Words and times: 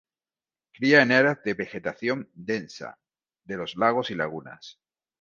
Cría 0.75 1.03
en 1.03 1.11
áreas 1.11 1.43
de 1.43 1.53
vegetación 1.53 2.27
densa 2.33 2.97
de 3.45 3.55
los 3.55 3.75
lagos 3.75 4.09
y 4.09 4.15
lagunas. 4.15 4.79